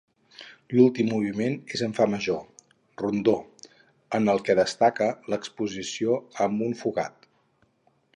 [0.75, 2.39] L'últim moviment és en fa major,
[3.01, 3.35] Rondó,
[4.19, 7.29] en el que destaca l'exposició amb un fugat.